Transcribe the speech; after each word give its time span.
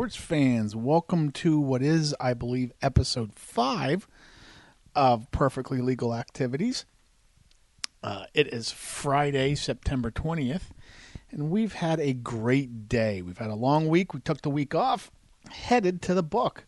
sports 0.00 0.16
fans. 0.16 0.74
Welcome 0.74 1.30
to 1.32 1.60
what 1.60 1.82
is, 1.82 2.16
I 2.18 2.32
believe, 2.32 2.72
episode 2.80 3.34
five 3.34 4.08
of 4.94 5.30
Perfectly 5.30 5.82
Legal 5.82 6.14
Activities. 6.14 6.86
Uh, 8.02 8.24
it 8.32 8.46
is 8.46 8.70
Friday, 8.70 9.54
September 9.54 10.10
20th, 10.10 10.70
and 11.30 11.50
we've 11.50 11.74
had 11.74 12.00
a 12.00 12.14
great 12.14 12.88
day. 12.88 13.20
We've 13.20 13.36
had 13.36 13.50
a 13.50 13.54
long 13.54 13.88
week. 13.88 14.14
We 14.14 14.20
took 14.20 14.40
the 14.40 14.48
week 14.48 14.74
off, 14.74 15.10
headed 15.50 16.00
to 16.00 16.14
the 16.14 16.22
book. 16.22 16.64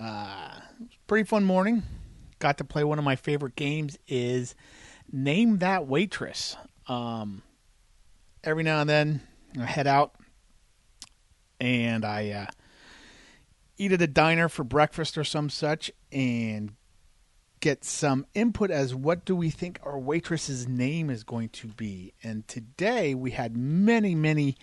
Uh, 0.00 0.60
pretty 1.08 1.24
fun 1.24 1.42
morning. 1.42 1.82
Got 2.38 2.58
to 2.58 2.64
play 2.64 2.84
one 2.84 3.00
of 3.00 3.04
my 3.04 3.16
favorite 3.16 3.56
games 3.56 3.98
is 4.06 4.54
Name 5.10 5.58
That 5.58 5.88
Waitress. 5.88 6.56
Um, 6.86 7.42
every 8.44 8.62
now 8.62 8.80
and 8.80 8.88
then, 8.88 9.22
I 9.60 9.64
head 9.64 9.88
out 9.88 10.14
and 11.60 12.04
I 12.04 12.30
uh, 12.30 12.46
eat 13.76 13.92
at 13.92 14.02
a 14.02 14.06
diner 14.06 14.48
for 14.48 14.64
breakfast 14.64 15.16
or 15.18 15.24
some 15.24 15.50
such 15.50 15.90
and 16.12 16.72
get 17.60 17.84
some 17.84 18.26
input 18.34 18.70
as 18.70 18.94
what 18.94 19.24
do 19.24 19.34
we 19.34 19.50
think 19.50 19.80
our 19.82 19.98
waitress's 19.98 20.68
name 20.68 21.10
is 21.10 21.24
going 21.24 21.48
to 21.50 21.68
be. 21.68 22.12
And 22.22 22.46
today 22.46 23.14
we 23.14 23.32
had 23.32 23.56
many, 23.56 24.14
many 24.14 24.56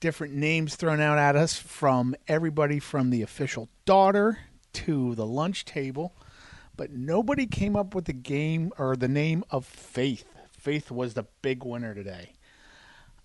different 0.00 0.34
names 0.34 0.76
thrown 0.76 1.00
out 1.00 1.18
at 1.18 1.36
us 1.36 1.56
from 1.56 2.14
everybody 2.28 2.78
from 2.78 3.10
the 3.10 3.22
official 3.22 3.68
daughter 3.84 4.38
to 4.72 5.14
the 5.14 5.26
lunch 5.26 5.64
table, 5.64 6.12
but 6.76 6.90
nobody 6.90 7.46
came 7.46 7.76
up 7.76 7.94
with 7.94 8.06
the 8.06 8.12
game 8.12 8.72
or 8.78 8.96
the 8.96 9.08
name 9.08 9.44
of 9.50 9.64
Faith. 9.64 10.24
Faith 10.50 10.90
was 10.90 11.14
the 11.14 11.26
big 11.42 11.64
winner 11.64 11.94
today. 11.94 12.32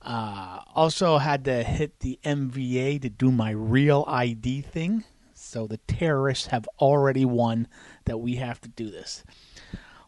Uh, 0.01 0.59
also 0.75 1.17
had 1.17 1.43
to 1.45 1.63
hit 1.63 1.99
the 1.99 2.19
MVA 2.23 3.01
to 3.01 3.09
do 3.09 3.31
my 3.31 3.51
real 3.51 4.05
ID 4.07 4.61
thing. 4.61 5.03
So 5.33 5.67
the 5.67 5.77
terrorists 5.77 6.47
have 6.47 6.67
already 6.79 7.25
won 7.25 7.67
that 8.05 8.17
we 8.19 8.35
have 8.35 8.59
to 8.61 8.69
do 8.69 8.89
this. 8.89 9.23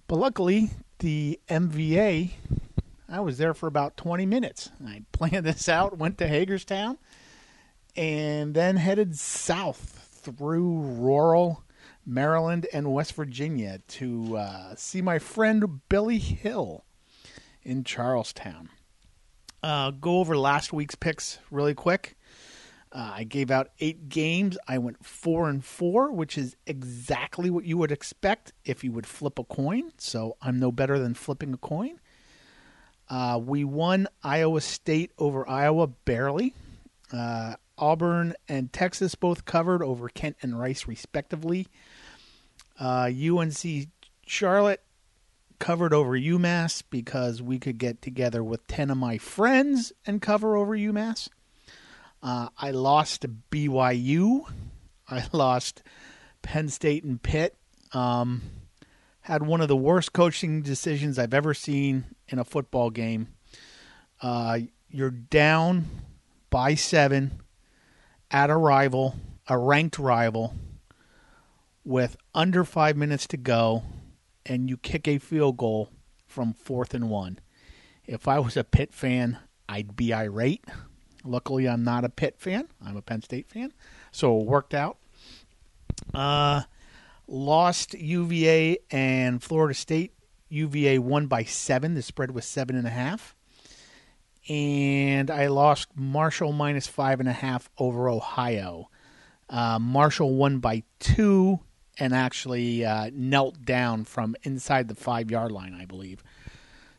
But 0.07 0.17
luckily, 0.17 0.71
the 0.99 1.39
MVA, 1.49 2.31
I 3.07 3.19
was 3.19 3.37
there 3.37 3.53
for 3.53 3.67
about 3.67 3.97
20 3.97 4.25
minutes. 4.25 4.71
I 4.85 5.03
planned 5.11 5.45
this 5.45 5.69
out, 5.69 5.97
went 5.97 6.17
to 6.17 6.27
Hagerstown, 6.27 6.97
and 7.95 8.53
then 8.53 8.77
headed 8.77 9.17
south 9.17 10.07
through 10.21 10.81
rural 10.81 11.63
Maryland 12.05 12.67
and 12.73 12.91
West 12.91 13.13
Virginia 13.13 13.79
to 13.87 14.37
uh, 14.37 14.75
see 14.75 15.01
my 15.01 15.19
friend 15.19 15.87
Billy 15.89 16.17
Hill 16.17 16.83
in 17.63 17.83
Charles 17.83 18.33
Town. 18.33 18.69
Uh, 19.61 19.91
go 19.91 20.19
over 20.19 20.38
last 20.38 20.71
week's 20.71 20.95
picks 20.95 21.39
really 21.52 21.73
quick. 21.73 22.17
Uh, 22.91 23.11
I 23.17 23.23
gave 23.23 23.52
out 23.52 23.69
eight 23.79 24.09
games. 24.09 24.57
I 24.67 24.79
went 24.79 25.05
four 25.05 25.49
and 25.49 25.63
four, 25.63 26.11
which 26.11 26.38
is 26.38 26.55
exactly 26.66 27.49
what 27.49 27.66
you 27.66 27.77
would 27.77 27.91
expect 27.91 28.53
if 28.66 28.83
you 28.83 28.91
would 28.93 29.05
flip 29.05 29.38
a 29.38 29.43
coin. 29.43 29.91
So 29.97 30.38
I'm 30.41 30.59
no 30.59 30.71
better 30.71 30.97
than 30.97 31.13
flipping 31.13 31.53
a 31.53 31.57
coin. 31.57 31.99
Uh, 33.07 33.39
we 33.43 33.63
won 33.63 34.07
Iowa 34.23 34.61
State 34.61 35.11
over 35.17 35.47
Iowa 35.47 35.88
barely. 35.88 36.55
Uh, 37.11 37.55
Auburn 37.77 38.33
and 38.47 38.71
Texas 38.73 39.16
both 39.16 39.45
covered 39.45 39.83
over 39.83 40.09
Kent 40.09 40.38
and 40.41 40.59
Rice, 40.59 40.88
respectively. 40.88 41.67
UNC 42.79 43.66
uh, 43.66 43.85
Charlotte 44.25 44.81
covered 45.59 45.93
over 45.93 46.17
UMass 46.17 46.83
because 46.89 47.41
we 47.41 47.59
could 47.59 47.77
get 47.77 48.01
together 48.01 48.44
with 48.44 48.66
10 48.67 48.89
of 48.89 48.97
my 48.97 49.17
friends 49.17 49.91
and 50.06 50.22
cover 50.22 50.56
over 50.56 50.75
UMass. 50.75 51.29
Uh, 52.23 52.50
I 52.57 52.72
lost 52.72 53.25
BYU. 53.51 54.45
I 55.07 55.25
lost 55.31 55.84
Penn 56.41 56.69
State 56.69 57.03
and 57.03 57.22
Pitt. 57.22 57.56
Um, 57.94 58.41
had 59.22 59.44
one 59.44 59.61
of 59.61 59.67
the 59.67 59.75
worst 59.75 60.13
coaching 60.13 60.61
decisions 60.61 61.19
I've 61.19 61.34
ever 61.34 61.53
seen 61.53 62.05
in 62.28 62.39
a 62.39 62.44
football 62.44 62.89
game. 62.89 63.28
Uh, 64.22 64.59
you're 64.89 65.11
down 65.11 65.85
by 66.50 66.75
seven 66.75 67.41
at 68.31 68.50
a 68.50 68.57
rival, 68.57 69.16
a 69.47 69.57
ranked 69.57 70.00
rival, 70.00 70.53
with 71.84 72.17
under 72.34 72.63
five 72.63 72.97
minutes 72.97 73.28
to 73.28 73.38
go 73.38 73.84
and 74.49 74.69
you 74.69 74.75
kick 74.75 75.07
a 75.07 75.19
field 75.19 75.55
goal 75.55 75.91
from 76.27 76.53
fourth 76.53 76.93
and 76.93 77.09
one. 77.09 77.39
If 78.05 78.27
I 78.27 78.39
was 78.39 78.57
a 78.57 78.63
Pitt 78.63 78.93
fan, 78.93 79.37
I'd 79.69 79.95
be 79.95 80.11
irate. 80.11 80.65
Luckily, 81.23 81.69
I'm 81.69 81.83
not 81.83 82.03
a 82.03 82.09
Pitt 82.09 82.39
fan. 82.39 82.67
I'm 82.83 82.97
a 82.97 83.01
Penn 83.01 83.21
State 83.21 83.47
fan, 83.47 83.71
so 84.11 84.39
it 84.39 84.45
worked 84.45 84.73
out. 84.73 84.97
Uh, 86.13 86.63
lost 87.27 87.93
UVA 87.93 88.79
and 88.89 89.41
Florida 89.43 89.75
State. 89.75 90.13
UVA 90.49 90.97
won 90.97 91.27
by 91.27 91.43
seven. 91.43 91.93
The 91.93 92.01
spread 92.01 92.31
was 92.31 92.45
seven 92.45 92.75
and 92.75 92.87
a 92.87 92.91
half. 92.91 93.35
And 94.47 95.29
I 95.29 95.47
lost 95.47 95.89
Marshall 95.95 96.53
minus 96.53 96.87
five 96.87 97.19
and 97.19 97.29
a 97.29 97.33
half 97.33 97.69
over 97.77 98.09
Ohio. 98.09 98.89
Uh, 99.47 99.77
Marshall 99.77 100.33
won 100.33 100.57
by 100.57 100.83
two 100.99 101.59
and 101.99 102.15
actually 102.15 102.85
uh, 102.85 103.11
knelt 103.13 103.65
down 103.65 104.05
from 104.05 104.35
inside 104.43 104.87
the 104.87 104.95
five 104.95 105.29
yard 105.29 105.51
line, 105.51 105.77
I 105.79 105.85
believe. 105.85 106.23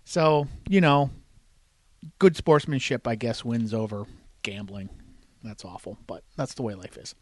So, 0.05 0.47
you 0.69 0.81
know, 0.81 1.11
good 2.19 2.37
sportsmanship, 2.37 3.07
I 3.07 3.15
guess, 3.15 3.45
wins 3.45 3.73
over 3.73 4.07
gambling. 4.43 4.91
That's 5.43 5.65
awful, 5.65 5.99
but 6.07 6.23
that's 6.37 6.55
the 6.55 6.63
way 6.63 6.75
life 6.75 6.99
is. 6.99 7.15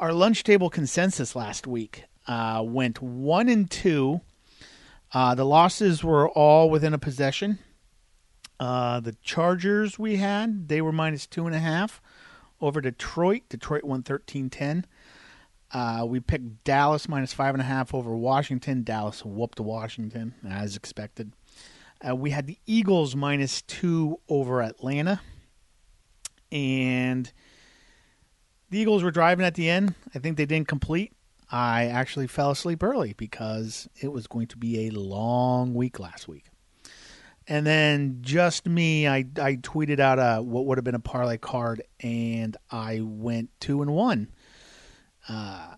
Our 0.00 0.12
lunch 0.12 0.44
table 0.44 0.70
consensus 0.70 1.36
last 1.36 1.66
week 1.66 2.04
uh, 2.26 2.62
went 2.64 3.02
one 3.02 3.48
and 3.48 3.70
two. 3.70 4.20
Uh, 5.12 5.34
the 5.34 5.44
losses 5.44 6.04
were 6.04 6.28
all 6.28 6.70
within 6.70 6.94
a 6.94 6.98
possession. 6.98 7.58
Uh, 8.60 9.00
the 9.00 9.12
Chargers 9.22 9.98
we 9.98 10.16
had, 10.16 10.68
they 10.68 10.80
were 10.80 10.92
minus 10.92 11.26
two 11.26 11.46
and 11.46 11.54
a 11.54 11.60
half 11.60 12.00
over 12.60 12.80
Detroit. 12.80 13.42
Detroit 13.48 13.84
won 13.84 14.02
13 14.02 14.50
10. 14.50 14.86
Uh, 15.72 16.04
we 16.06 16.20
picked 16.20 16.64
Dallas 16.64 17.08
minus 17.08 17.32
five 17.32 17.54
and 17.54 17.60
a 17.60 17.64
half 17.64 17.94
over 17.94 18.16
Washington. 18.16 18.82
Dallas 18.82 19.24
whooped 19.24 19.60
Washington 19.60 20.34
as 20.48 20.76
expected. 20.76 21.32
Uh, 22.06 22.14
we 22.14 22.30
had 22.30 22.46
the 22.46 22.58
Eagles 22.64 23.14
minus 23.16 23.62
two 23.62 24.20
over 24.28 24.62
Atlanta, 24.62 25.20
and 26.50 27.32
the 28.70 28.78
Eagles 28.78 29.02
were 29.02 29.10
driving 29.10 29.44
at 29.44 29.54
the 29.54 29.68
end. 29.68 29.94
I 30.14 30.18
think 30.18 30.36
they 30.36 30.46
didn't 30.46 30.68
complete. 30.68 31.12
I 31.50 31.86
actually 31.86 32.26
fell 32.26 32.50
asleep 32.50 32.82
early 32.82 33.14
because 33.14 33.88
it 34.00 34.12
was 34.12 34.26
going 34.26 34.46
to 34.48 34.56
be 34.56 34.86
a 34.86 34.90
long 34.90 35.74
week 35.74 35.98
last 35.98 36.28
week. 36.28 36.44
And 37.46 37.66
then 37.66 38.18
just 38.20 38.66
me, 38.66 39.08
I, 39.08 39.24
I 39.40 39.56
tweeted 39.56 40.00
out 40.00 40.18
a 40.18 40.42
what 40.42 40.66
would 40.66 40.76
have 40.76 40.84
been 40.84 40.94
a 40.94 41.00
parlay 41.00 41.38
card, 41.38 41.82
and 42.00 42.56
I 42.70 43.00
went 43.02 43.48
two 43.58 43.80
and 43.80 43.92
one. 43.92 44.28
Uh, 45.28 45.74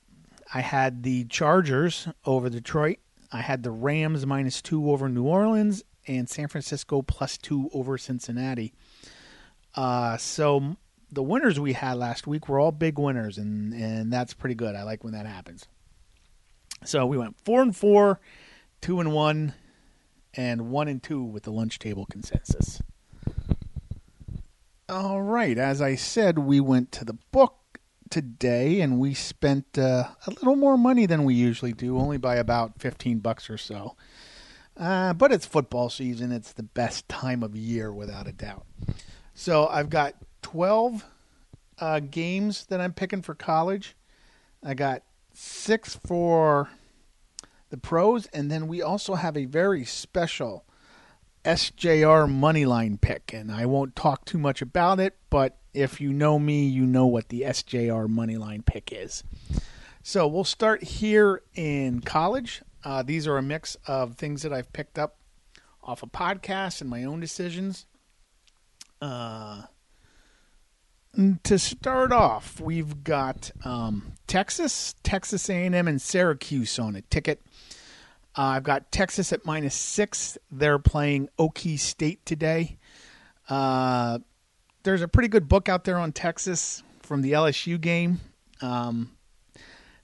I 0.52 0.60
had 0.60 1.02
the 1.02 1.24
Chargers 1.24 2.08
over 2.24 2.48
Detroit. 2.48 2.98
I 3.32 3.40
had 3.40 3.62
the 3.62 3.70
Rams 3.70 4.26
minus 4.26 4.60
two 4.60 4.90
over 4.90 5.08
New 5.08 5.24
Orleans 5.24 5.84
and 6.06 6.28
San 6.28 6.48
Francisco 6.48 7.02
plus 7.02 7.38
two 7.38 7.70
over 7.72 7.96
Cincinnati. 7.98 8.72
Uh, 9.74 10.16
so 10.16 10.76
the 11.12 11.22
winners 11.22 11.60
we 11.60 11.72
had 11.72 11.96
last 11.96 12.26
week 12.26 12.48
were 12.48 12.58
all 12.58 12.72
big 12.72 12.98
winners, 12.98 13.38
and 13.38 13.72
and 13.72 14.12
that's 14.12 14.34
pretty 14.34 14.54
good. 14.54 14.74
I 14.74 14.82
like 14.82 15.04
when 15.04 15.12
that 15.12 15.26
happens. 15.26 15.66
So 16.84 17.06
we 17.06 17.18
went 17.18 17.36
four 17.44 17.62
and 17.62 17.76
four, 17.76 18.20
two 18.80 19.00
and 19.00 19.12
one, 19.12 19.54
and 20.34 20.70
one 20.70 20.88
and 20.88 21.02
two 21.02 21.22
with 21.22 21.44
the 21.44 21.52
lunch 21.52 21.78
table 21.78 22.06
consensus. 22.06 22.80
All 24.88 25.22
right, 25.22 25.56
as 25.56 25.80
I 25.80 25.94
said, 25.94 26.38
we 26.38 26.58
went 26.58 26.90
to 26.92 27.04
the 27.04 27.16
book 27.30 27.59
today, 28.10 28.80
and 28.80 28.98
we 28.98 29.14
spent 29.14 29.78
uh, 29.78 30.08
a 30.26 30.30
little 30.30 30.56
more 30.56 30.76
money 30.76 31.06
than 31.06 31.24
we 31.24 31.34
usually 31.34 31.72
do, 31.72 31.98
only 31.98 32.18
by 32.18 32.36
about 32.36 32.80
fifteen 32.80 33.18
bucks 33.18 33.48
or 33.48 33.56
so. 33.56 33.96
Uh, 34.76 35.12
but 35.12 35.32
it's 35.32 35.46
football 35.46 35.88
season; 35.88 36.32
it's 36.32 36.52
the 36.52 36.62
best 36.62 37.08
time 37.08 37.42
of 37.42 37.56
year, 37.56 37.92
without 37.92 38.26
a 38.26 38.32
doubt. 38.32 38.66
So 39.34 39.66
I've 39.68 39.90
got 39.90 40.14
twelve 40.42 41.04
uh, 41.78 42.00
games 42.00 42.66
that 42.66 42.80
I'm 42.80 42.92
picking 42.92 43.22
for 43.22 43.34
college. 43.34 43.96
I 44.62 44.74
got 44.74 45.02
six 45.32 45.94
for 45.94 46.68
the 47.70 47.78
pros, 47.78 48.26
and 48.26 48.50
then 48.50 48.68
we 48.68 48.82
also 48.82 49.14
have 49.14 49.36
a 49.36 49.46
very 49.46 49.84
special 49.84 50.64
SJR 51.44 52.28
moneyline 52.28 53.00
pick, 53.00 53.32
and 53.32 53.50
I 53.50 53.64
won't 53.66 53.96
talk 53.96 54.24
too 54.24 54.38
much 54.38 54.60
about 54.60 55.00
it, 55.00 55.16
but 55.30 55.59
if 55.72 56.00
you 56.00 56.12
know 56.12 56.38
me, 56.38 56.66
you 56.66 56.84
know 56.86 57.06
what 57.06 57.28
the 57.28 57.42
SJR 57.42 58.08
moneyline 58.08 58.64
pick 58.64 58.92
is. 58.92 59.24
So 60.02 60.26
we'll 60.26 60.44
start 60.44 60.82
here 60.82 61.42
in 61.54 62.00
college. 62.00 62.62
Uh, 62.82 63.02
these 63.02 63.26
are 63.26 63.36
a 63.36 63.42
mix 63.42 63.76
of 63.86 64.16
things 64.16 64.42
that 64.42 64.52
I've 64.52 64.72
picked 64.72 64.98
up 64.98 65.16
off 65.82 66.02
of 66.02 66.10
podcasts 66.12 66.80
and 66.80 66.88
my 66.88 67.04
own 67.04 67.20
decisions. 67.20 67.86
Uh, 69.00 69.62
to 71.42 71.58
start 71.58 72.12
off, 72.12 72.60
we've 72.60 73.02
got 73.02 73.50
um, 73.64 74.12
Texas, 74.26 74.94
Texas 75.02 75.50
A&M, 75.50 75.88
and 75.88 76.00
Syracuse 76.00 76.78
on 76.78 76.96
a 76.96 77.02
ticket. 77.02 77.40
Uh, 78.36 78.42
I've 78.42 78.62
got 78.62 78.92
Texas 78.92 79.32
at 79.32 79.44
minus 79.44 79.74
six. 79.74 80.38
They're 80.50 80.78
playing 80.78 81.28
Okie 81.38 81.78
State 81.78 82.24
today. 82.24 82.78
Uh, 83.48 84.20
there's 84.82 85.02
a 85.02 85.08
pretty 85.08 85.28
good 85.28 85.48
book 85.48 85.68
out 85.68 85.84
there 85.84 85.98
on 85.98 86.12
Texas 86.12 86.82
from 87.02 87.22
the 87.22 87.32
LSU 87.32 87.80
game. 87.80 88.20
Um, 88.60 89.12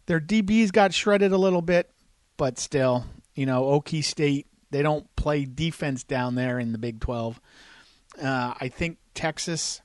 their 0.07 0.21
DBs 0.21 0.73
got 0.73 0.93
shredded 0.95 1.33
a 1.33 1.39
little 1.39 1.63
bit, 1.63 1.91
but 2.37 2.59
still, 2.59 3.05
you 3.35 3.47
know, 3.47 3.65
Okie 3.65 4.05
State, 4.05 4.47
they 4.71 4.83
don't 4.83 5.07
play 5.17 5.45
defense 5.45 6.05
down 6.05 6.35
there 6.35 6.59
in 6.59 6.73
the 6.73 6.79
Big 6.79 7.01
12. 7.01 7.41
Uh, 8.23 8.55
I 8.61 8.69
think 8.69 8.99
Texas 9.15 9.83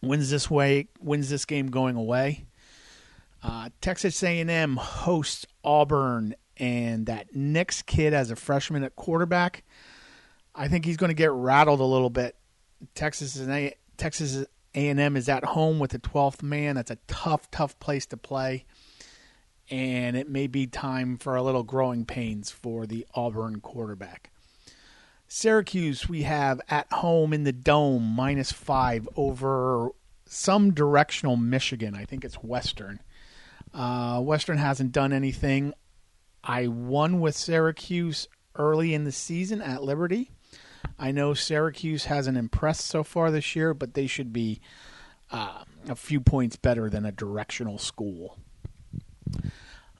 wins 0.00 0.30
this 0.30 0.50
way, 0.50 0.88
wins 1.00 1.30
this 1.30 1.44
game 1.44 1.68
going 1.68 1.96
away. 1.96 2.46
Uh, 3.42 3.70
Texas 3.80 4.22
A&M 4.22 4.76
hosts 4.76 5.46
Auburn, 5.64 6.34
and 6.58 7.06
that 7.06 7.34
Nix 7.34 7.82
kid 7.82 8.14
as 8.14 8.30
a 8.30 8.36
freshman 8.36 8.84
at 8.84 8.94
quarterback, 8.94 9.64
I 10.54 10.68
think 10.68 10.84
he's 10.84 10.96
going 10.96 11.10
to 11.10 11.14
get 11.14 11.32
rattled 11.32 11.80
a 11.80 11.84
little 11.84 12.10
bit. 12.10 12.36
Texas 12.94 13.36
is 13.36 13.48
a, 13.48 13.74
Texas 13.96 14.44
A&M 14.74 15.16
is 15.16 15.28
at 15.28 15.44
home 15.44 15.78
with 15.78 15.90
the 15.92 15.98
12th 15.98 16.42
man. 16.42 16.76
That's 16.76 16.90
a 16.90 16.98
tough, 17.06 17.50
tough 17.50 17.78
place 17.78 18.06
to 18.06 18.16
play, 18.16 18.64
and 19.70 20.16
it 20.16 20.28
may 20.28 20.46
be 20.46 20.66
time 20.66 21.16
for 21.18 21.36
a 21.36 21.42
little 21.42 21.62
growing 21.62 22.04
pains 22.04 22.50
for 22.50 22.86
the 22.86 23.06
Auburn 23.14 23.60
quarterback. 23.60 24.30
Syracuse, 25.28 26.08
we 26.08 26.24
have 26.24 26.60
at 26.68 26.92
home 26.92 27.32
in 27.32 27.44
the 27.44 27.52
dome, 27.52 28.02
minus 28.02 28.52
five 28.52 29.08
over 29.16 29.88
some 30.26 30.74
directional 30.74 31.36
Michigan. 31.36 31.94
I 31.94 32.04
think 32.04 32.24
it's 32.24 32.36
Western. 32.36 33.00
Uh, 33.72 34.20
Western 34.20 34.58
hasn't 34.58 34.92
done 34.92 35.12
anything. 35.12 35.72
I 36.44 36.66
won 36.66 37.20
with 37.20 37.36
Syracuse 37.36 38.28
early 38.56 38.92
in 38.94 39.04
the 39.04 39.12
season 39.12 39.62
at 39.62 39.82
Liberty. 39.82 40.30
I 40.98 41.12
know 41.12 41.34
Syracuse 41.34 42.06
hasn't 42.06 42.38
impressed 42.38 42.86
so 42.86 43.02
far 43.02 43.30
this 43.30 43.56
year, 43.56 43.74
but 43.74 43.94
they 43.94 44.06
should 44.06 44.32
be 44.32 44.60
uh, 45.30 45.64
a 45.88 45.94
few 45.94 46.20
points 46.20 46.56
better 46.56 46.88
than 46.90 47.04
a 47.04 47.12
directional 47.12 47.78
school. 47.78 48.38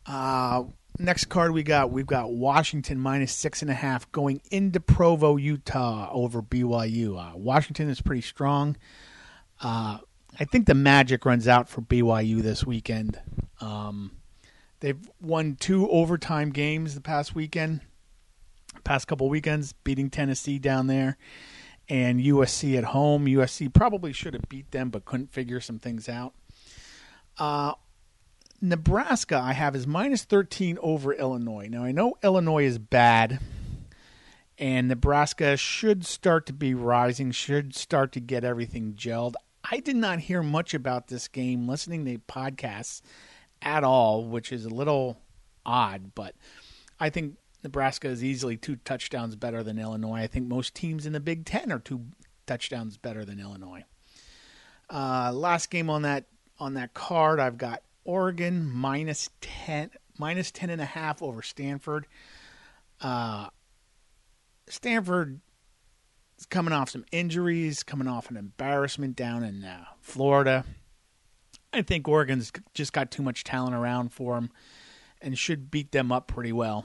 Uh, 0.06 0.64
next 0.98 1.26
card 1.26 1.52
we 1.52 1.62
got 1.62 1.90
we've 1.90 2.06
got 2.06 2.32
Washington 2.32 2.98
minus 2.98 3.32
six 3.32 3.62
and 3.62 3.70
a 3.70 3.74
half 3.74 4.10
going 4.12 4.40
into 4.50 4.80
Provo, 4.80 5.36
Utah 5.36 6.10
over 6.12 6.42
BYU. 6.42 7.18
Uh, 7.18 7.36
Washington 7.36 7.88
is 7.88 8.00
pretty 8.00 8.22
strong. 8.22 8.76
Uh, 9.60 9.98
I 10.38 10.44
think 10.44 10.66
the 10.66 10.74
magic 10.74 11.24
runs 11.24 11.46
out 11.46 11.68
for 11.68 11.82
BYU 11.82 12.42
this 12.42 12.64
weekend. 12.64 13.20
Um, 13.60 14.12
they've 14.80 14.98
won 15.20 15.56
two 15.58 15.88
overtime 15.90 16.50
games 16.50 16.94
the 16.94 17.00
past 17.00 17.34
weekend, 17.34 17.80
past 18.84 19.06
couple 19.06 19.28
weekends, 19.28 19.72
beating 19.84 20.10
Tennessee 20.10 20.58
down 20.58 20.86
there 20.86 21.16
and 21.88 22.20
USC 22.20 22.76
at 22.76 22.84
home. 22.84 23.26
USC 23.26 23.72
probably 23.72 24.12
should 24.12 24.34
have 24.34 24.48
beat 24.48 24.70
them, 24.70 24.90
but 24.90 25.04
couldn't 25.04 25.32
figure 25.32 25.60
some 25.60 25.78
things 25.78 26.08
out. 26.08 26.34
Uh, 27.38 27.74
Nebraska, 28.60 29.36
I 29.36 29.52
have 29.52 29.74
is 29.74 29.86
minus 29.86 30.24
13 30.24 30.78
over 30.80 31.12
Illinois. 31.12 31.68
Now, 31.68 31.84
I 31.84 31.92
know 31.92 32.14
Illinois 32.22 32.64
is 32.64 32.78
bad, 32.78 33.40
and 34.56 34.88
Nebraska 34.88 35.56
should 35.56 36.06
start 36.06 36.46
to 36.46 36.52
be 36.52 36.72
rising, 36.72 37.32
should 37.32 37.74
start 37.74 38.12
to 38.12 38.20
get 38.20 38.44
everything 38.44 38.94
gelled. 38.94 39.34
I 39.68 39.80
did 39.80 39.96
not 39.96 40.20
hear 40.20 40.42
much 40.42 40.74
about 40.74 41.08
this 41.08 41.28
game 41.28 41.68
listening 41.68 42.04
to 42.04 42.18
podcasts 42.18 43.02
at 43.60 43.84
all, 43.84 44.24
which 44.24 44.52
is 44.52 44.64
a 44.64 44.70
little 44.70 45.18
odd, 45.64 46.14
but 46.14 46.34
I 46.98 47.10
think 47.10 47.36
Nebraska 47.62 48.08
is 48.08 48.24
easily 48.24 48.56
two 48.56 48.76
touchdowns 48.76 49.36
better 49.36 49.62
than 49.62 49.78
Illinois. 49.78 50.22
I 50.22 50.26
think 50.26 50.46
most 50.46 50.74
teams 50.74 51.06
in 51.06 51.12
the 51.12 51.20
Big 51.20 51.44
Ten 51.44 51.70
are 51.70 51.78
two 51.78 52.06
touchdowns 52.46 52.96
better 52.96 53.24
than 53.24 53.38
Illinois. 53.38 53.84
Uh, 54.90 55.32
last 55.32 55.70
game 55.70 55.88
on 55.88 56.02
that 56.02 56.26
on 56.58 56.74
that 56.74 56.94
card, 56.94 57.40
I've 57.40 57.58
got 57.58 57.82
Oregon 58.04 58.70
minus 58.70 59.30
10, 59.40 59.90
minus 60.18 60.50
10 60.50 60.70
and 60.70 60.80
a 60.80 60.86
half 60.86 61.22
over 61.22 61.42
Stanford. 61.42 62.06
Uh, 63.00 63.48
Stanford 64.68 65.40
is 66.38 66.46
coming 66.46 66.72
off 66.72 66.90
some 66.90 67.04
injuries, 67.10 67.82
coming 67.82 68.06
off 68.06 68.30
an 68.30 68.36
embarrassment 68.36 69.16
down 69.16 69.42
in 69.42 69.64
uh, 69.64 69.84
Florida. 70.00 70.64
I 71.72 71.82
think 71.82 72.06
Oregon's 72.06 72.52
just 72.74 72.92
got 72.92 73.10
too 73.10 73.22
much 73.22 73.44
talent 73.44 73.74
around 73.74 74.12
for 74.12 74.34
them 74.34 74.50
and 75.20 75.38
should 75.38 75.70
beat 75.70 75.92
them 75.92 76.12
up 76.12 76.28
pretty 76.28 76.52
well. 76.52 76.84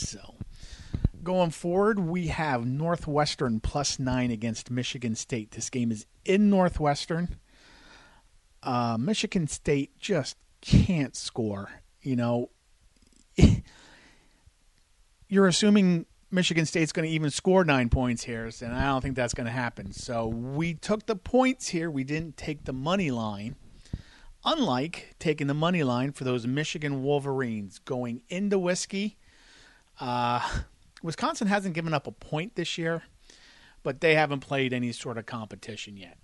So, 0.00 0.34
going 1.22 1.50
forward, 1.50 1.98
we 1.98 2.28
have 2.28 2.66
Northwestern 2.66 3.60
plus 3.60 3.98
nine 3.98 4.30
against 4.30 4.70
Michigan 4.70 5.14
State. 5.14 5.52
This 5.52 5.70
game 5.70 5.92
is 5.92 6.06
in 6.24 6.50
Northwestern 6.50 7.36
uh, 8.62 8.96
Michigan 8.98 9.46
State 9.46 9.98
just 9.98 10.36
can't 10.60 11.16
score. 11.16 11.70
You 12.02 12.16
know, 12.16 12.50
you're 15.28 15.46
assuming 15.46 16.06
Michigan 16.30 16.66
State's 16.66 16.92
going 16.92 17.08
to 17.08 17.14
even 17.14 17.30
score 17.30 17.64
nine 17.64 17.88
points 17.88 18.24
here, 18.24 18.50
and 18.60 18.74
I 18.74 18.86
don't 18.86 19.00
think 19.00 19.16
that's 19.16 19.34
going 19.34 19.46
to 19.46 19.52
happen. 19.52 19.92
So 19.92 20.26
we 20.26 20.74
took 20.74 21.06
the 21.06 21.16
points 21.16 21.68
here. 21.68 21.90
We 21.90 22.04
didn't 22.04 22.36
take 22.36 22.64
the 22.64 22.72
money 22.72 23.10
line. 23.10 23.56
Unlike 24.42 25.16
taking 25.18 25.48
the 25.48 25.54
money 25.54 25.82
line 25.82 26.12
for 26.12 26.24
those 26.24 26.46
Michigan 26.46 27.02
Wolverines 27.02 27.78
going 27.78 28.22
into 28.30 28.58
Whiskey, 28.58 29.18
uh, 30.00 30.40
Wisconsin 31.02 31.46
hasn't 31.46 31.74
given 31.74 31.94
up 31.94 32.06
a 32.06 32.12
point 32.12 32.56
this 32.56 32.78
year, 32.78 33.02
but 33.82 34.00
they 34.00 34.14
haven't 34.14 34.40
played 34.40 34.72
any 34.72 34.92
sort 34.92 35.18
of 35.18 35.26
competition 35.26 35.96
yet. 35.96 36.18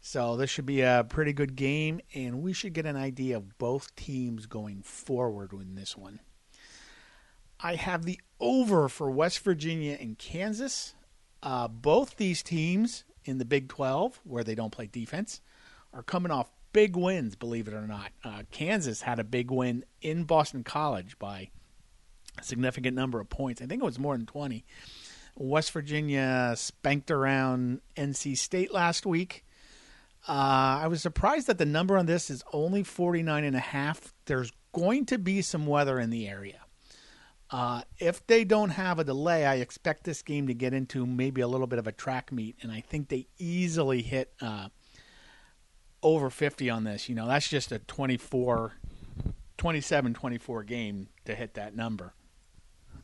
So 0.00 0.36
this 0.36 0.50
should 0.50 0.66
be 0.66 0.82
a 0.82 1.06
pretty 1.08 1.32
good 1.32 1.56
game, 1.56 2.00
and 2.14 2.42
we 2.42 2.52
should 2.52 2.74
get 2.74 2.84
an 2.84 2.96
idea 2.96 3.38
of 3.38 3.56
both 3.56 3.96
teams 3.96 4.44
going 4.44 4.82
forward 4.82 5.52
in 5.52 5.76
this 5.76 5.96
one. 5.96 6.20
I 7.58 7.76
have 7.76 8.04
the 8.04 8.20
over 8.38 8.90
for 8.90 9.10
West 9.10 9.38
Virginia 9.38 9.96
and 9.98 10.18
Kansas. 10.18 10.94
Uh, 11.42 11.68
both 11.68 12.16
these 12.16 12.42
teams 12.42 13.04
in 13.24 13.38
the 13.38 13.46
Big 13.46 13.68
12, 13.68 14.20
where 14.24 14.44
they 14.44 14.54
don't 14.54 14.72
play 14.72 14.86
defense, 14.86 15.40
are 15.94 16.02
coming 16.02 16.30
off 16.30 16.50
big 16.74 16.96
wins, 16.96 17.34
believe 17.34 17.68
it 17.68 17.72
or 17.72 17.86
not. 17.86 18.10
Uh, 18.22 18.42
Kansas 18.50 19.00
had 19.02 19.18
a 19.18 19.24
big 19.24 19.50
win 19.50 19.84
in 20.02 20.24
Boston 20.24 20.64
College 20.64 21.18
by 21.18 21.50
significant 22.42 22.96
number 22.96 23.20
of 23.20 23.28
points. 23.28 23.62
I 23.62 23.66
think 23.66 23.82
it 23.82 23.86
was 23.86 23.98
more 23.98 24.16
than 24.16 24.26
20. 24.26 24.64
West 25.36 25.72
Virginia 25.72 26.54
spanked 26.56 27.10
around 27.10 27.80
NC 27.96 28.38
State 28.38 28.72
last 28.72 29.04
week. 29.04 29.44
Uh, 30.26 30.80
I 30.82 30.86
was 30.86 31.02
surprised 31.02 31.48
that 31.48 31.58
the 31.58 31.66
number 31.66 31.98
on 31.98 32.06
this 32.06 32.30
is 32.30 32.42
only 32.52 32.82
49 32.82 33.44
and 33.44 33.56
a 33.56 33.60
half. 33.60 34.14
There's 34.26 34.52
going 34.72 35.06
to 35.06 35.18
be 35.18 35.42
some 35.42 35.66
weather 35.66 35.98
in 35.98 36.10
the 36.10 36.28
area. 36.28 36.60
Uh, 37.50 37.82
if 37.98 38.26
they 38.26 38.42
don't 38.42 38.70
have 38.70 38.98
a 38.98 39.04
delay, 39.04 39.44
I 39.44 39.56
expect 39.56 40.04
this 40.04 40.22
game 40.22 40.46
to 40.46 40.54
get 40.54 40.72
into 40.72 41.06
maybe 41.06 41.40
a 41.40 41.46
little 41.46 41.66
bit 41.66 41.78
of 41.78 41.86
a 41.86 41.92
track 41.92 42.32
meet, 42.32 42.56
and 42.62 42.72
I 42.72 42.80
think 42.80 43.08
they 43.08 43.26
easily 43.38 44.02
hit 44.02 44.32
uh, 44.40 44.68
over 46.02 46.30
50 46.30 46.70
on 46.70 46.84
this. 46.84 47.08
You 47.08 47.14
know, 47.14 47.28
that's 47.28 47.48
just 47.48 47.70
a 47.70 47.78
24, 47.80 48.72
27 49.58 50.14
24 50.14 50.62
game 50.64 51.08
to 51.26 51.34
hit 51.34 51.54
that 51.54 51.76
number. 51.76 52.14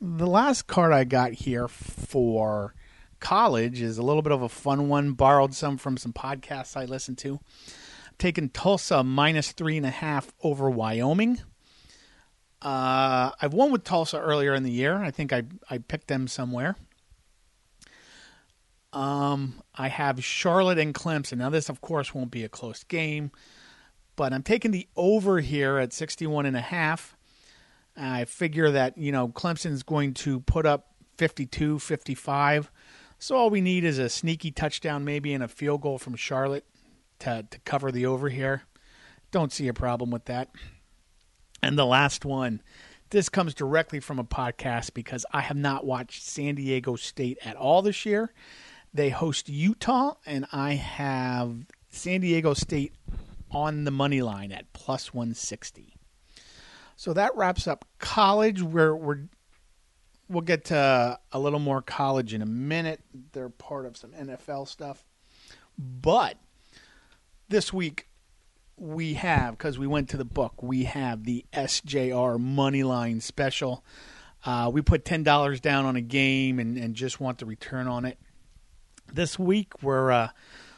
The 0.02 0.26
last 0.26 0.66
card 0.66 0.92
I 0.92 1.04
got 1.04 1.32
here 1.32 1.68
for 1.68 2.74
college 3.18 3.82
is 3.82 3.98
a 3.98 4.02
little 4.02 4.22
bit 4.22 4.32
of 4.32 4.40
a 4.40 4.48
fun 4.48 4.88
one. 4.88 5.12
Borrowed 5.12 5.52
some 5.52 5.76
from 5.76 5.98
some 5.98 6.14
podcasts 6.14 6.74
I 6.74 6.86
listened 6.86 7.18
to. 7.18 7.34
I'm 7.34 8.14
taking 8.16 8.48
Tulsa 8.48 9.04
minus 9.04 9.52
three 9.52 9.76
and 9.76 9.84
a 9.84 9.90
half 9.90 10.32
over 10.42 10.70
Wyoming. 10.70 11.42
Uh, 12.62 13.32
I've 13.42 13.52
won 13.52 13.72
with 13.72 13.84
Tulsa 13.84 14.18
earlier 14.18 14.54
in 14.54 14.62
the 14.62 14.70
year. 14.70 14.96
I 14.96 15.10
think 15.10 15.34
I 15.34 15.42
I 15.68 15.78
picked 15.78 16.08
them 16.08 16.28
somewhere. 16.28 16.76
Um, 18.94 19.62
I 19.74 19.88
have 19.88 20.24
Charlotte 20.24 20.78
and 20.78 20.94
Clemson. 20.94 21.38
Now 21.38 21.50
this, 21.50 21.68
of 21.68 21.82
course, 21.82 22.14
won't 22.14 22.30
be 22.30 22.42
a 22.42 22.48
close 22.48 22.84
game, 22.84 23.32
but 24.16 24.32
I'm 24.32 24.42
taking 24.42 24.70
the 24.70 24.88
over 24.96 25.40
here 25.40 25.76
at 25.76 25.92
61 25.92 26.46
and 26.46 26.56
a 26.56 26.62
half. 26.62 27.16
I 28.06 28.24
figure 28.24 28.70
that, 28.70 28.96
you 28.96 29.12
know, 29.12 29.28
Clemson's 29.28 29.82
going 29.82 30.14
to 30.14 30.40
put 30.40 30.66
up 30.66 30.94
52, 31.18 31.78
55. 31.78 32.70
So 33.18 33.36
all 33.36 33.50
we 33.50 33.60
need 33.60 33.84
is 33.84 33.98
a 33.98 34.08
sneaky 34.08 34.50
touchdown, 34.50 35.04
maybe, 35.04 35.34
and 35.34 35.44
a 35.44 35.48
field 35.48 35.82
goal 35.82 35.98
from 35.98 36.16
Charlotte 36.16 36.64
to, 37.20 37.46
to 37.50 37.58
cover 37.60 37.92
the 37.92 38.06
over 38.06 38.28
here. 38.28 38.62
Don't 39.30 39.52
see 39.52 39.68
a 39.68 39.74
problem 39.74 40.10
with 40.10 40.24
that. 40.24 40.50
And 41.62 41.78
the 41.78 41.86
last 41.86 42.24
one, 42.24 42.62
this 43.10 43.28
comes 43.28 43.54
directly 43.54 44.00
from 44.00 44.18
a 44.18 44.24
podcast 44.24 44.94
because 44.94 45.26
I 45.32 45.42
have 45.42 45.56
not 45.56 45.84
watched 45.84 46.22
San 46.22 46.54
Diego 46.54 46.96
State 46.96 47.38
at 47.44 47.56
all 47.56 47.82
this 47.82 48.06
year. 48.06 48.32
They 48.94 49.10
host 49.10 49.48
Utah, 49.48 50.14
and 50.24 50.46
I 50.52 50.74
have 50.74 51.66
San 51.90 52.22
Diego 52.22 52.54
State 52.54 52.94
on 53.50 53.84
the 53.84 53.90
money 53.90 54.22
line 54.22 54.52
at 54.52 54.72
plus 54.72 55.12
160. 55.12 55.94
So 57.00 57.14
that 57.14 57.34
wraps 57.34 57.66
up 57.66 57.86
college. 57.98 58.60
We're, 58.60 58.94
we're 58.94 59.20
we'll 60.28 60.42
get 60.42 60.66
to 60.66 61.18
a 61.32 61.38
little 61.38 61.58
more 61.58 61.80
college 61.80 62.34
in 62.34 62.42
a 62.42 62.46
minute. 62.46 63.00
They're 63.32 63.48
part 63.48 63.86
of 63.86 63.96
some 63.96 64.10
NFL 64.10 64.68
stuff. 64.68 65.06
But 65.78 66.36
this 67.48 67.72
week 67.72 68.06
we 68.76 69.14
have, 69.14 69.56
because 69.56 69.78
we 69.78 69.86
went 69.86 70.10
to 70.10 70.18
the 70.18 70.26
book, 70.26 70.62
we 70.62 70.84
have 70.84 71.24
the 71.24 71.46
SJR 71.54 72.38
Moneyline 72.38 73.22
Special. 73.22 73.82
Uh, 74.44 74.70
we 74.70 74.82
put 74.82 75.02
$10 75.02 75.62
down 75.62 75.86
on 75.86 75.96
a 75.96 76.02
game 76.02 76.58
and, 76.58 76.76
and 76.76 76.94
just 76.94 77.18
want 77.18 77.38
the 77.38 77.46
return 77.46 77.88
on 77.88 78.04
it. 78.04 78.18
This 79.10 79.38
week 79.38 79.82
we're 79.82 80.10
uh, 80.10 80.28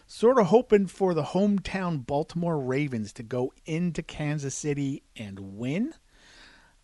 sort 0.07 0.39
of 0.39 0.47
hoping 0.47 0.87
for 0.87 1.15
the 1.15 1.25
hometown 1.25 2.07
Baltimore 2.07 2.61
Ravens 2.61 3.13
to 3.15 3.25
go 3.25 3.53
into 3.67 4.05
Kansas 4.05 4.55
City 4.55 5.03
and 5.17 5.59
win. 5.59 5.95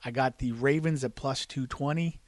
I 0.05 0.11
got 0.11 0.39
the 0.39 0.53
Ravens 0.53 1.05
at 1.05 1.15
plus 1.15 1.47
220. 1.47 2.21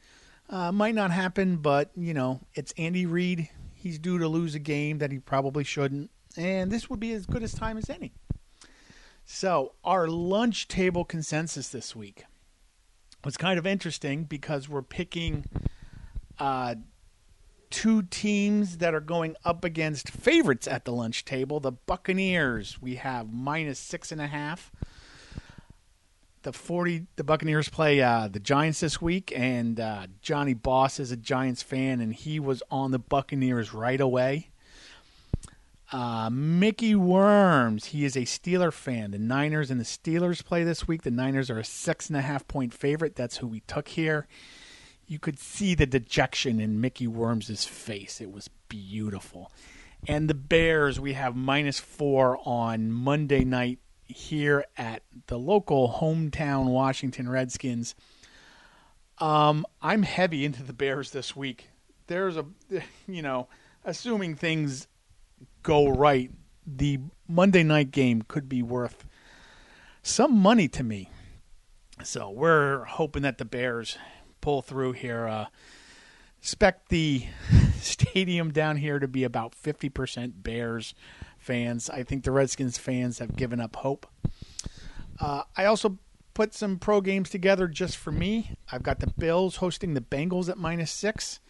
Uh, 0.49 0.73
might 0.73 0.95
not 0.95 1.11
happen, 1.13 1.59
but, 1.59 1.91
you 1.97 2.13
know, 2.13 2.41
it's 2.55 2.75
Andy 2.77 3.07
Reid. 3.07 3.49
He's 3.75 3.99
due 3.99 4.19
to 4.19 4.27
lose 4.27 4.55
a 4.55 4.59
game 4.59 4.99
that 4.99 5.13
he 5.13 5.19
probably 5.19 5.65
shouldn't. 5.65 6.11
And 6.37 6.71
this 6.71 6.91
would 6.91 7.01
be 7.01 7.13
as 7.13 7.27
good 7.27 7.43
as 7.43 7.55
time 7.55 7.79
as 7.79 7.89
any. 7.89 8.13
So, 9.25 9.75
our 9.85 10.09
lunch 10.09 10.67
table 10.67 11.05
consensus 11.05 11.69
this 11.69 11.95
week 11.95 12.25
was 13.25 13.37
kind 13.37 13.59
of 13.59 13.67
interesting 13.67 14.25
because 14.25 14.69
we're 14.69 14.83
picking 14.83 15.45
uh, 16.39 16.75
two 17.71 18.03
teams 18.03 18.79
that 18.79 18.95
are 18.95 19.01
going 19.01 19.37
up 19.45 19.65
against 19.65 20.11
favorites 20.11 20.67
at 20.67 20.85
the 20.85 20.93
lunch 20.93 21.25
table. 21.25 21.61
The 21.61 21.73
Buccaneers, 21.73 22.83
we 22.83 22.97
have 22.97 23.33
minus 23.33 23.79
six 23.79 24.11
and 24.11 24.21
a 24.21 24.27
half. 24.27 24.73
The 26.43 26.53
forty, 26.53 27.07
the 27.17 27.25
Buccaneers 27.25 27.69
play 27.69 28.01
uh, 28.01 28.29
the 28.29 28.41
Giants 28.41 28.81
this 28.81 29.01
week, 29.01 29.33
and 29.37 29.79
uh, 29.79 30.07
Johnny 30.23 30.55
Boss 30.55 30.99
is 30.99 31.13
a 31.13 31.17
Giants 31.17 31.63
fan, 31.63 32.01
and 32.01 32.15
he 32.15 32.41
was 32.41 32.63
on 32.71 32.93
the 32.93 32.99
Buccaneers 32.99 33.75
right 33.75 34.01
away. 34.01 34.51
Uh, 35.93 36.31
Mickey 36.31 36.95
Worms, 36.95 37.87
he 37.87 38.05
is 38.05 38.17
a 38.17 38.21
Steeler 38.21 38.73
fan. 38.73 39.11
The 39.11 39.19
Niners 39.19 39.71
and 39.71 39.81
the 39.81 39.85
Steelers 39.85 40.45
play 40.45 40.65
this 40.65 40.87
week. 40.87 41.03
The 41.03 41.11
Niners 41.11 41.51
are 41.51 41.59
a 41.59 41.65
six 41.65 42.09
and 42.09 42.17
a 42.17 42.23
half 42.23 42.47
point 42.49 42.73
favorite. 42.73 43.17
That's 43.17 43.39
who 43.39 43.49
we 43.49 43.61
took 43.61 43.89
here 43.89 44.27
you 45.11 45.19
could 45.19 45.41
see 45.41 45.75
the 45.75 45.87
dejection 45.87 46.61
in 46.61 46.81
Mickey 46.81 47.09
Worms' 47.09 47.65
face. 47.65 48.21
It 48.21 48.31
was 48.31 48.49
beautiful. 48.69 49.51
And 50.07 50.31
the 50.31 50.35
Bears, 50.35 51.01
we 51.01 51.15
have 51.15 51.35
minus 51.35 51.81
four 51.81 52.39
on 52.45 52.93
Monday 52.93 53.45
night 53.45 53.81
here 54.11 54.65
at 54.77 55.03
the 55.27 55.39
local 55.39 55.99
hometown 56.01 56.67
Washington 56.67 57.29
Redskins. 57.29 57.95
Um, 59.19 59.67
I'm 59.83 60.03
heavy 60.03 60.45
into 60.45 60.63
the 60.63 60.73
Bears 60.73 61.11
this 61.11 61.37
week. 61.37 61.69
There's 62.07 62.37
a, 62.37 62.47
you 63.07 63.23
know, 63.23 63.49
assuming 63.85 64.35
things 64.35 64.89
go 65.63 65.89
right, 65.89 66.31
the 66.67 67.01
Monday 67.29 67.63
night 67.63 67.91
game 67.91 68.23
could 68.23 68.49
be 68.49 68.63
worth 68.63 69.05
some 70.03 70.37
money 70.37 70.69
to 70.69 70.83
me. 70.83 71.11
So 72.03 72.31
we're 72.31 72.85
hoping 72.85 73.23
that 73.23 73.39
the 73.39 73.45
Bears 73.45 73.99
pull 74.41 74.63
through 74.63 74.93
here. 74.93 75.27
Uh, 75.27 75.47
expect 76.39 76.89
the 76.89 77.27
stadium 77.81 78.53
down 78.53 78.77
here 78.77 78.99
to 78.99 79.09
be 79.09 79.25
about 79.25 79.55
50% 79.55 80.33
Bears 80.43 80.95
fans. 81.41 81.91
I 81.91 82.03
think 82.03 82.25
the 82.25 82.31
Redskins 82.31 82.79
fans 82.79 83.19
have 83.19 83.35
given 83.35 83.61
up 83.61 83.77
hope. 83.77 84.07
Uh, 85.19 85.43
I 85.57 85.65
also 85.65 85.99
put 86.35 86.55
some 86.55 86.79
pro 86.79 87.01
games 87.01 87.31
together 87.31 87.67
just 87.67 87.97
for 87.97 88.13
me. 88.13 88.57
I've 88.71 88.83
got 88.83 89.01
the 89.01 89.13
Bills 89.19 89.57
hosting 89.57 89.95
the 89.95 90.01
Bengals 90.01 90.49
at 90.49 90.59
minus 90.59 90.91
six. 90.91 91.41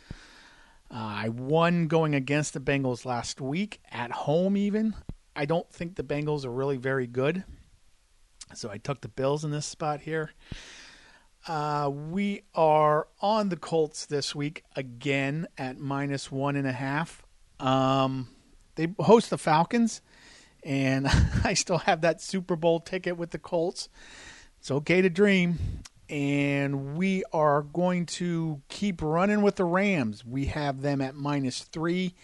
Uh, 0.91 1.25
I 1.25 1.29
won 1.29 1.87
going 1.87 2.15
against 2.15 2.55
the 2.55 2.61
Bengals 2.61 3.05
last 3.05 3.41
week 3.41 3.81
at 3.91 4.11
home, 4.11 4.57
even. 4.57 4.95
I 5.37 5.45
don't 5.45 5.71
think 5.71 5.97
the 5.97 6.03
Bengals 6.03 6.45
are 6.45 6.51
really 6.51 6.77
very 6.77 7.07
good. 7.07 7.45
So 8.55 8.71
I 8.71 8.79
took 8.79 9.01
the 9.01 9.09
Bills 9.09 9.45
in 9.45 9.51
this 9.51 9.67
spot 9.67 10.01
here. 10.01 10.33
Uh, 11.47 11.91
we 11.91 12.43
are 12.55 13.09
on 13.21 13.49
the 13.49 13.57
Colts 13.57 14.07
this 14.07 14.35
week 14.35 14.65
again 14.77 15.47
at 15.57 15.79
minus 15.79 16.31
one 16.31 16.57
and 16.57 16.67
a 16.67 16.73
half. 16.73 17.23
Um, 17.59 18.29
they 18.81 19.03
host 19.03 19.31
the 19.31 19.39
Falcons, 19.39 20.01
and 20.63 21.07
I 21.45 21.55
still 21.55 21.79
have 21.79 22.01
that 22.03 22.21
Super 22.23 22.57
Bowl 22.57 22.81
ticket 22.81 23.17
with 23.17 23.31
the 23.31 23.39
Colts. 23.39 23.89
It's 24.59 24.71
okay 24.71 25.03
to 25.03 25.11
dream. 25.11 25.59
And 26.09 26.97
we 26.97 27.23
are 27.33 27.63
going 27.63 28.07
to 28.07 28.63
keep 28.69 29.01
running 29.01 29.43
with 29.43 29.55
the 29.55 29.65
Rams. 29.65 30.25
We 30.25 30.47
have 30.47 30.83
them 30.83 31.01
at 31.01 31.15
minus 31.15 31.61
three. 31.61 32.15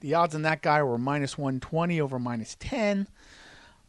The 0.00 0.14
odds 0.14 0.34
on 0.34 0.42
that 0.42 0.62
guy 0.62 0.82
were 0.82 0.96
minus 0.96 1.36
120 1.36 2.00
over 2.00 2.18
minus 2.18 2.56
10. 2.58 3.06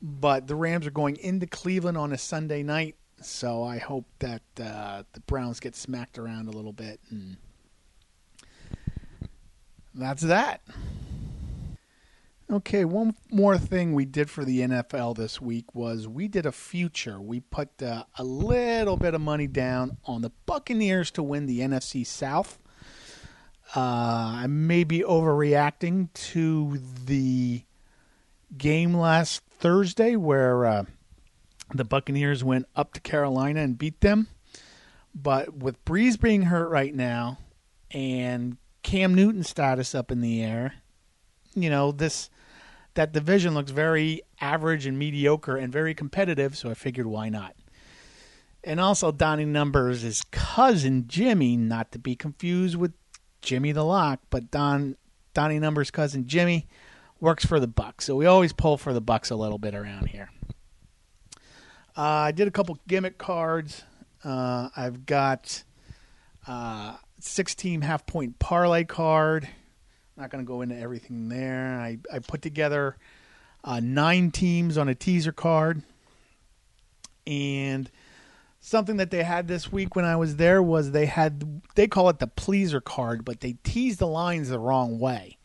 But 0.01 0.47
the 0.47 0.55
Rams 0.55 0.85
are 0.85 0.91
going 0.91 1.15
into 1.15 1.47
Cleveland 1.47 1.97
on 1.97 2.11
a 2.11 2.17
Sunday 2.17 2.63
night 2.63 2.97
so 3.21 3.63
I 3.63 3.77
hope 3.77 4.05
that 4.19 4.41
uh, 4.61 5.03
the 5.13 5.19
Browns 5.21 5.59
get 5.59 5.75
smacked 5.75 6.17
around 6.17 6.47
a 6.47 6.51
little 6.51 6.73
bit, 6.73 6.99
and 7.09 7.37
that's 9.93 10.21
that. 10.23 10.61
Okay, 12.51 12.85
one 12.85 13.15
more 13.31 13.57
thing 13.57 13.93
we 13.93 14.05
did 14.05 14.29
for 14.29 14.45
the 14.45 14.59
NFL 14.59 15.15
this 15.17 15.41
week 15.41 15.73
was 15.73 16.07
we 16.07 16.27
did 16.27 16.45
a 16.45 16.51
future. 16.51 17.19
We 17.19 17.39
put 17.39 17.81
uh, 17.81 18.03
a 18.19 18.23
little 18.23 18.97
bit 18.97 19.15
of 19.15 19.21
money 19.21 19.47
down 19.47 19.97
on 20.05 20.21
the 20.21 20.31
Buccaneers 20.45 21.09
to 21.11 21.23
win 21.23 21.47
the 21.47 21.61
NFC 21.61 22.05
South. 22.05 22.59
Uh, 23.75 23.79
I 23.79 24.45
may 24.47 24.83
be 24.83 24.99
overreacting 24.99 26.13
to 26.13 26.79
the 27.05 27.63
game 28.55 28.93
last 28.93 29.41
Thursday 29.57 30.15
where 30.15 30.67
uh, 30.67 30.83
the 31.73 31.83
Buccaneers 31.83 32.43
went 32.43 32.67
up 32.75 32.93
to 32.93 33.01
Carolina 33.01 33.61
and 33.61 33.75
beat 33.75 34.01
them. 34.01 34.27
But 35.15 35.55
with 35.55 35.83
Brees 35.83 36.21
being 36.21 36.43
hurt 36.43 36.69
right 36.69 36.93
now 36.93 37.39
and 37.89 38.57
Cam 38.83 39.15
Newton's 39.15 39.49
status 39.49 39.95
up 39.95 40.11
in 40.11 40.21
the 40.21 40.43
air, 40.43 40.75
you 41.55 41.71
know, 41.71 41.91
this 41.91 42.29
that 42.95 43.11
division 43.11 43.53
looks 43.53 43.71
very 43.71 44.21
average 44.41 44.85
and 44.85 44.97
mediocre 44.97 45.55
and 45.55 45.71
very 45.71 45.93
competitive, 45.93 46.57
so 46.57 46.69
I 46.69 46.73
figured 46.73 47.05
why 47.05 47.29
not. 47.29 47.55
And 48.63 48.79
also 48.79 49.11
Donnie 49.11 49.45
Numbers' 49.45 50.03
is 50.03 50.23
cousin 50.31 51.05
Jimmy, 51.07 51.55
not 51.55 51.91
to 51.91 51.99
be 51.99 52.15
confused 52.15 52.75
with 52.75 52.93
Jimmy 53.41 53.71
the 53.71 53.83
Lock, 53.83 54.21
but 54.29 54.49
Don 54.49 54.95
Donnie 55.33 55.59
Numbers' 55.59 55.91
cousin 55.91 56.25
Jimmy 56.25 56.67
works 57.19 57.45
for 57.45 57.59
the 57.59 57.67
Bucs. 57.67 58.01
So 58.01 58.15
we 58.15 58.25
always 58.25 58.53
pull 58.53 58.77
for 58.77 58.93
the 58.93 59.01
Bucs 59.01 59.29
a 59.29 59.35
little 59.35 59.59
bit 59.59 59.75
around 59.75 60.07
here. 60.07 60.29
Uh, 61.97 62.01
I 62.01 62.31
did 62.31 62.47
a 62.47 62.51
couple 62.51 62.77
gimmick 62.87 63.17
cards. 63.17 63.83
Uh, 64.23 64.69
I've 64.75 65.05
got 65.05 65.63
uh, 66.47 66.95
six 67.19 67.55
team 67.55 67.81
half 67.81 68.05
point 68.05 68.39
parlay 68.39 68.83
card. 68.83 69.47
Not 70.17 70.29
going 70.29 70.43
to 70.43 70.47
go 70.47 70.61
into 70.61 70.77
everything 70.77 71.29
there. 71.29 71.79
I, 71.79 71.97
I 72.11 72.19
put 72.19 72.41
together 72.41 72.97
uh, 73.63 73.79
nine 73.81 74.31
teams 74.31 74.77
on 74.77 74.87
a 74.87 74.95
teaser 74.95 75.31
card. 75.31 75.83
And 77.27 77.89
something 78.59 78.97
that 78.97 79.11
they 79.11 79.23
had 79.23 79.47
this 79.47 79.71
week 79.71 79.95
when 79.95 80.05
I 80.05 80.15
was 80.15 80.37
there 80.37 80.61
was 80.61 80.91
they 80.91 81.07
had, 81.07 81.61
they 81.75 81.87
call 81.87 82.09
it 82.09 82.19
the 82.19 82.27
pleaser 82.27 82.81
card, 82.81 83.25
but 83.25 83.41
they 83.41 83.57
tease 83.63 83.97
the 83.97 84.07
lines 84.07 84.49
the 84.49 84.59
wrong 84.59 84.99
way. 84.99 85.37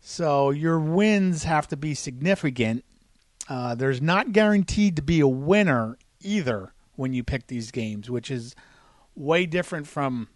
So 0.00 0.50
your 0.50 0.78
wins 0.78 1.44
have 1.44 1.66
to 1.68 1.76
be 1.76 1.94
significant 1.94 2.84
uh, 3.48 3.74
there's 3.74 4.02
not 4.02 4.32
guaranteed 4.32 4.96
to 4.96 5.02
be 5.02 5.20
a 5.20 5.28
winner 5.28 5.98
either 6.20 6.72
when 6.96 7.12
you 7.12 7.22
pick 7.22 7.46
these 7.46 7.70
games, 7.70 8.10
which 8.10 8.30
is 8.30 8.54
way 9.14 9.46
different 9.46 9.86
from 9.86 10.28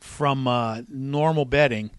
from 0.00 0.48
uh, 0.48 0.80
normal 0.88 1.44
betting 1.44 1.90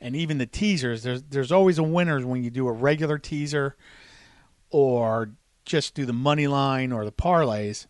and 0.00 0.16
even 0.16 0.38
the 0.38 0.46
teasers. 0.46 1.02
There's 1.02 1.22
there's 1.24 1.52
always 1.52 1.78
a 1.78 1.82
winner 1.82 2.24
when 2.26 2.42
you 2.42 2.50
do 2.50 2.68
a 2.68 2.72
regular 2.72 3.18
teaser 3.18 3.76
or 4.70 5.30
just 5.64 5.94
do 5.94 6.06
the 6.06 6.12
money 6.12 6.46
line 6.46 6.92
or 6.92 7.04
the 7.04 7.12
parlays. 7.12 7.86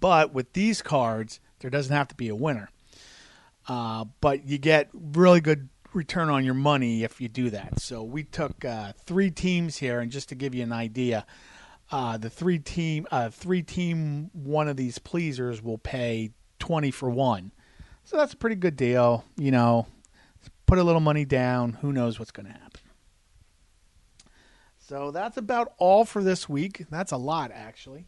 But 0.00 0.32
with 0.32 0.52
these 0.52 0.80
cards, 0.82 1.40
there 1.60 1.70
doesn't 1.70 1.94
have 1.94 2.08
to 2.08 2.14
be 2.14 2.28
a 2.28 2.34
winner. 2.34 2.70
Uh, 3.68 4.04
but 4.20 4.46
you 4.46 4.58
get 4.58 4.88
really 4.92 5.40
good 5.40 5.68
return 5.94 6.28
on 6.28 6.44
your 6.44 6.54
money 6.54 7.04
if 7.04 7.20
you 7.20 7.28
do 7.28 7.50
that. 7.50 7.80
So 7.80 8.02
we 8.02 8.24
took 8.24 8.64
uh, 8.64 8.92
three 9.04 9.30
teams 9.30 9.76
here, 9.76 10.00
and 10.00 10.10
just 10.10 10.28
to 10.30 10.34
give 10.34 10.54
you 10.54 10.62
an 10.62 10.72
idea, 10.72 11.24
uh, 11.90 12.16
the 12.18 12.30
three 12.30 12.58
team 12.58 13.06
uh, 13.10 13.30
three 13.30 13.62
team 13.62 14.30
one 14.32 14.68
of 14.68 14.76
these 14.76 14.98
pleasers 14.98 15.62
will 15.62 15.78
pay 15.78 16.32
twenty 16.58 16.90
for 16.90 17.08
one. 17.10 17.52
So 18.04 18.16
that's 18.16 18.32
a 18.32 18.36
pretty 18.36 18.56
good 18.56 18.76
deal. 18.76 19.24
You 19.36 19.50
know, 19.50 19.86
put 20.66 20.78
a 20.78 20.84
little 20.84 21.00
money 21.00 21.24
down. 21.24 21.74
Who 21.80 21.92
knows 21.92 22.18
what's 22.18 22.30
going 22.30 22.46
to 22.46 22.52
happen? 22.52 22.80
So 24.78 25.10
that's 25.10 25.36
about 25.36 25.72
all 25.78 26.04
for 26.04 26.22
this 26.22 26.48
week. 26.48 26.84
That's 26.90 27.12
a 27.12 27.16
lot, 27.16 27.50
actually. 27.52 28.06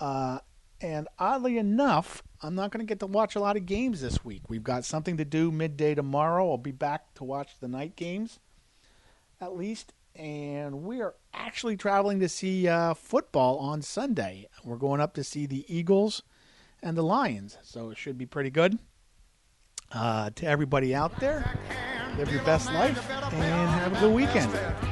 Uh, 0.00 0.40
and 0.80 1.06
oddly 1.18 1.58
enough, 1.58 2.24
I'm 2.42 2.56
not 2.56 2.72
going 2.72 2.84
to 2.84 2.88
get 2.88 2.98
to 3.00 3.06
watch 3.06 3.36
a 3.36 3.40
lot 3.40 3.56
of 3.56 3.66
games 3.66 4.00
this 4.00 4.24
week. 4.24 4.42
We've 4.48 4.64
got 4.64 4.84
something 4.84 5.16
to 5.18 5.24
do 5.24 5.52
midday 5.52 5.94
tomorrow. 5.94 6.50
I'll 6.50 6.58
be 6.58 6.72
back 6.72 7.14
to 7.14 7.24
watch 7.24 7.52
the 7.60 7.68
night 7.68 7.94
games, 7.94 8.40
at 9.40 9.56
least. 9.56 9.92
And 10.16 10.82
we 10.82 11.00
are 11.00 11.14
actually 11.32 11.76
traveling 11.76 12.18
to 12.18 12.28
see 12.28 12.66
uh, 12.66 12.94
football 12.94 13.58
on 13.58 13.80
Sunday. 13.80 14.48
We're 14.64 14.76
going 14.76 15.00
up 15.00 15.14
to 15.14 15.24
see 15.24 15.46
the 15.46 15.64
Eagles 15.72 16.22
and 16.82 16.96
the 16.96 17.02
Lions, 17.02 17.58
so 17.62 17.90
it 17.90 17.96
should 17.96 18.18
be 18.18 18.26
pretty 18.26 18.50
good. 18.50 18.78
Uh, 19.92 20.30
to 20.34 20.46
everybody 20.46 20.94
out 20.94 21.20
there, 21.20 21.58
live 22.16 22.32
your 22.32 22.42
best 22.42 22.72
life 22.72 23.10
and 23.32 23.70
have 23.70 23.96
a 23.96 24.00
good 24.00 24.14
weekend. 24.14 24.91